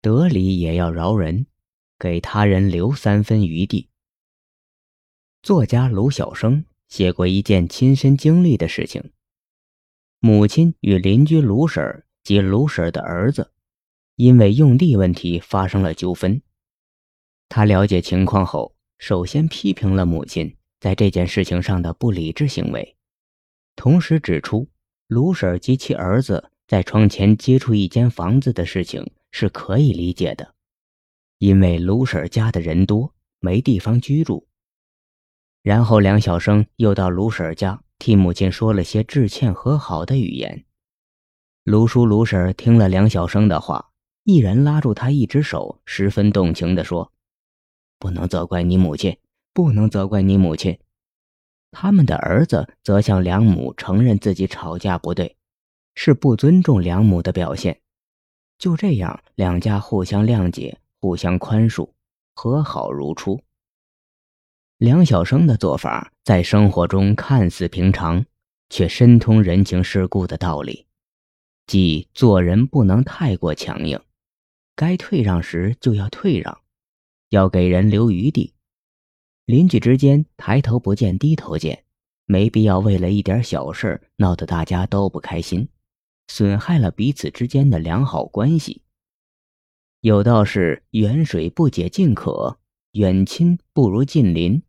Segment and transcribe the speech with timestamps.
[0.00, 1.46] 得理也要饶人，
[1.98, 3.88] 给他人留三分余地。
[5.42, 9.10] 作家卢晓生写过一件亲身经历的事情：
[10.20, 13.52] 母亲与邻居卢婶及卢婶的儿子，
[14.16, 16.40] 因为用地问题发生了纠纷。
[17.48, 22.96] 他了解情况后，首先批评了母亲在这件事情上的不理智行为，
[23.74, 24.68] 同时指出
[25.08, 30.54] 卢婶及其儿子在窗前接触一间房子的事情是可以理解的，
[31.38, 34.48] 因为卢婶家的人多，没地方居住。
[35.62, 40.64] 然后梁晓声又到卢婶家替母亲说了些致歉和好的语言。
[41.64, 43.90] 卢叔、卢婶听了梁晓声的话，
[44.24, 47.12] 毅然拉住他一只手，十分动情地说。
[47.98, 49.18] 不能责怪你母亲，
[49.52, 50.78] 不能责怪你母亲。
[51.70, 55.36] 他们的儿子则向梁母承认自己吵架不对，
[55.94, 57.80] 是不尊重梁母的表现。
[58.58, 61.90] 就这样，两家互相谅解，互相宽恕，
[62.34, 63.40] 和好如初。
[64.78, 68.24] 梁晓声的做法在生活中看似平常，
[68.68, 70.86] 却深通人情世故的道理，
[71.66, 74.00] 即做人不能太过强硬，
[74.74, 76.60] 该退让时就要退让。
[77.30, 78.54] 要给人留余地，
[79.44, 81.84] 邻居之间抬头不见低头见，
[82.24, 85.68] 没必要为了一点小事闹得大家都不开心，
[86.28, 88.82] 损害了彼此之间的良好关系。
[90.00, 92.60] 有道是远水不解近渴，
[92.92, 94.62] 远亲不如近邻。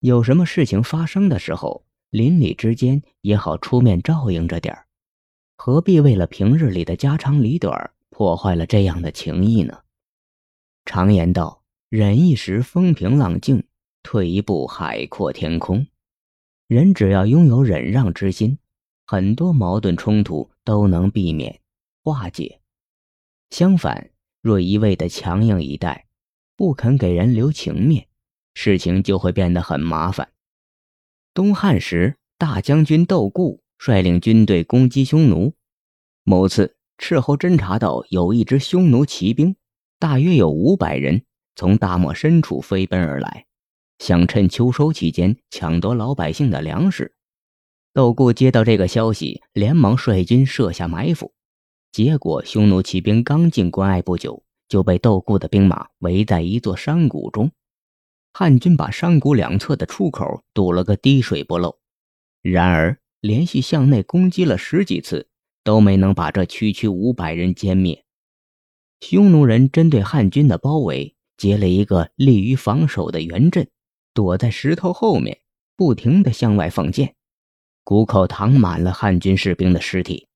[0.00, 4.86] 有什么事情发生的时候，邻里之间也好出面照应着点儿，
[5.56, 9.80] 何必为了平日里的家长里短破坏了这样的情谊呢？
[10.86, 11.62] 常言道。
[11.90, 13.64] 忍一时风平浪静，
[14.02, 15.86] 退一步海阔天空。
[16.66, 18.58] 人只要拥有忍让之心，
[19.06, 21.60] 很多矛盾冲突都能避免
[22.04, 22.60] 化解。
[23.48, 24.10] 相反，
[24.42, 26.06] 若一味的强硬以待，
[26.56, 28.06] 不肯给人留情面，
[28.52, 30.30] 事情就会变得很麻烦。
[31.32, 35.54] 东汉时，大将军窦固率领军队攻击匈奴。
[36.22, 39.56] 某次，斥候侦察到有一支匈奴骑兵，
[39.98, 41.24] 大约有五百人。
[41.56, 43.46] 从大漠深处飞奔而来，
[44.00, 47.14] 想趁秋收期间抢夺老百姓的粮食。
[47.98, 51.32] 窦固接到这个消息，连忙率军设下埋伏。
[51.90, 57.50] 结果，匈奴骑兵刚进关隘不久，就被窦固的兵马围在一座山谷中。
[58.32, 61.76] 汉军把山谷两侧的出口堵了个滴水不漏。
[62.40, 65.26] 然而，连续向内攻击了十几次，
[65.64, 68.04] 都没能把这区区五百人歼灭。
[69.00, 71.16] 匈奴人针对汉军的包围。
[71.36, 73.68] 结了一个利于防守的圆阵，
[74.14, 75.40] 躲在石头后面，
[75.76, 77.16] 不停地向外放箭，
[77.88, 80.28] 谷口躺满了汉军士兵的尸体。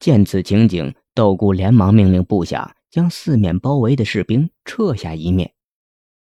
[0.00, 5.54] 见此情景，窦固连忙命令部下将四面包围的士兵撤下一面。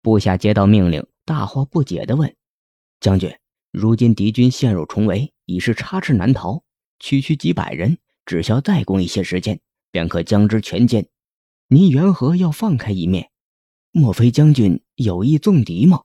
[0.01, 2.35] 部下接到命令，大惑不解地问
[2.99, 3.33] ：“将军，
[3.71, 6.61] 如今敌军陷入重围，已是插翅难逃，
[6.99, 9.57] 区区几百人，只需再攻一些时间，
[9.89, 11.05] 便可将之全歼。
[11.69, 13.31] 您缘何要放开一面？”
[13.93, 16.01] 莫非将军有意纵敌吗？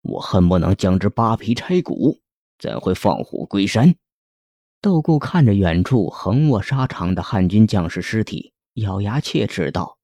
[0.00, 2.18] 我恨不能将之扒皮拆骨，
[2.58, 3.94] 怎会放虎归山？
[4.80, 9.98] 窦固看着远处横卧沙场的汉军将士尸体，咬牙切齿道：“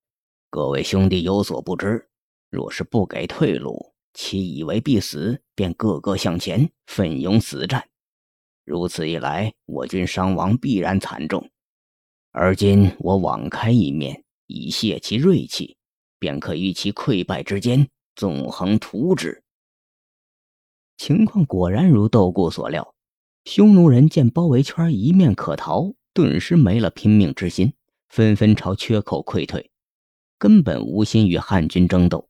[0.50, 2.08] 各位兄弟有所不知，
[2.50, 7.88] 若是不给退路，其以为必死，便个个向前奋勇死战。
[8.64, 11.50] 如此一来，我军伤亡必然惨重。
[12.32, 15.76] 而今我网开一面，以泄其锐气。”
[16.20, 19.40] 便可于其溃败之间纵横图之。
[20.98, 22.92] 情况果然如窦固所料，
[23.44, 27.72] 匈奴人见包围圈一面可逃，顿时没了拼命之心，
[28.08, 29.70] 纷纷朝缺口溃退，
[30.38, 32.28] 根本无心与汉军争斗。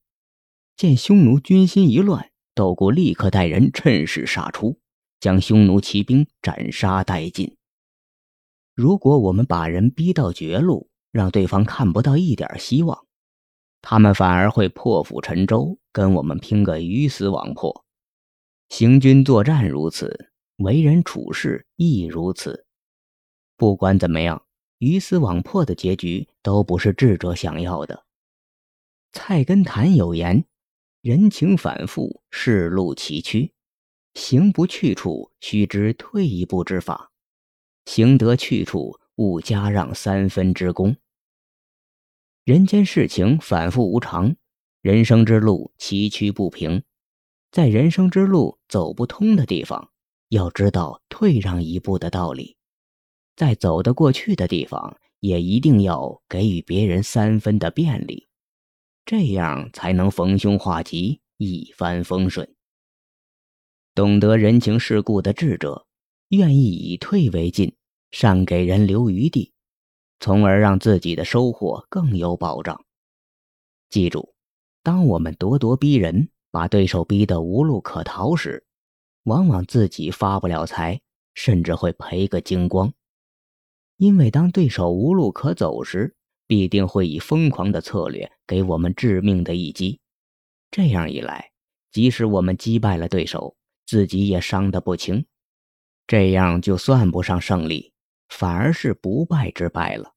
[0.76, 4.78] 见匈奴军心一乱，窦固立刻带人趁势杀出，
[5.18, 7.56] 将匈奴骑兵斩杀殆尽。
[8.74, 13.06] 如果我们把人逼到绝路，让对方看不到一点希望。
[13.80, 17.86] 他们反而会破釜沉舟，跟我们拼个鱼死网破。
[18.68, 22.66] 行军作战如此，为人处事亦如此。
[23.56, 24.44] 不管怎么样，
[24.78, 28.04] 鱼死网破的结局都不是智者想要的。
[29.12, 30.44] 菜根谭有言
[31.00, 33.50] ：“人情反复，世路崎岖，
[34.14, 37.10] 行不去处，须知退一步之法；
[37.86, 40.94] 行得去处，勿加让三分之功。”
[42.44, 44.36] 人间事情反复无常，
[44.82, 46.82] 人生之路崎岖不平，
[47.50, 49.90] 在人生之路走不通的地方，
[50.28, 52.56] 要知道退让一步的道理；
[53.36, 58.28] 在走得过去的地方，也一定要给予别人三分的便利，
[59.04, 62.54] 这样才能逢凶化吉，一帆风顺。
[63.94, 65.86] 懂得人情世故的智者，
[66.28, 67.74] 愿意以退为进，
[68.10, 69.52] 善给人留余地，
[70.20, 72.84] 从而让自己的收获更有保障。
[73.88, 74.34] 记住，
[74.82, 78.64] 当我们咄咄逼人，把对手逼得无路可逃时，
[79.24, 81.00] 往往自己发不了财，
[81.34, 82.92] 甚至会赔个精光。
[83.96, 86.16] 因为当对手无路可走时，
[86.46, 90.00] 必定会以疯狂的策略给我们致命的一击。
[90.70, 91.50] 这样一来，
[91.90, 93.56] 即使我们击败了对手，
[93.86, 95.26] 自己也伤得不轻。
[96.06, 97.92] 这样就算不上胜利，
[98.28, 100.14] 反而是不败之败了。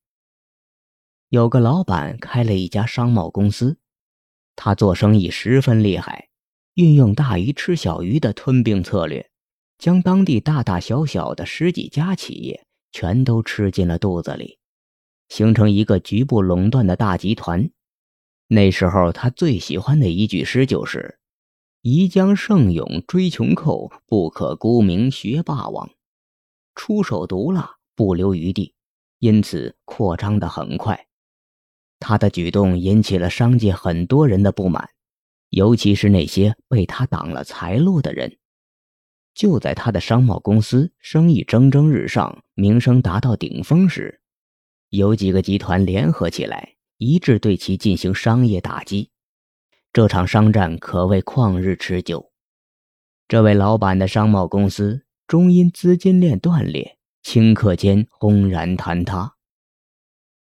[1.29, 3.77] 有个老板开了一家商贸公司，
[4.63, 6.29] 他做生意十分厉害，
[6.75, 9.31] 运用大鱼吃小鱼的吞并策略，
[9.79, 12.63] 将当地大大小小的十几家企业。
[12.91, 14.59] 全都吃进了肚子里，
[15.29, 17.71] 形成一个局部垄断的大集团。
[18.49, 21.17] 那时候他最喜欢的一句诗就是
[21.81, 25.89] ：“宜将胜勇追穷寇，不可沽名学霸王。”
[26.75, 28.75] 出手毒辣，不留余地，
[29.17, 31.07] 因此扩张的很快。
[32.01, 34.89] 他的举动引起了商界很多人的不满，
[35.51, 38.39] 尤其是那些被他挡了财路的人。
[39.33, 44.19] 就在他的商贸公司生意蒸蒸日上、名声达到顶峰时，
[44.89, 49.11] 有几个集团联合起来，一致对其进行商业打击。
[49.93, 52.31] 这场商战可谓旷日持久。
[53.27, 59.35] 这位老板的商贸公司终因资金链断裂，顷刻间轰然坍塌。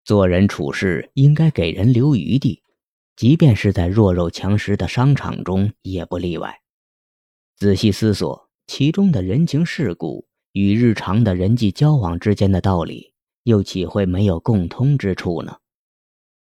[0.05, 2.63] 做人处事应该给人留余地，
[3.15, 6.61] 即便是在弱肉强食的商场中也不例外。
[7.57, 8.49] 仔细思索。
[8.65, 13.13] 其中的人情世故与日常的人际交往之间的道理，
[13.43, 15.57] 又岂会没有共通之处呢？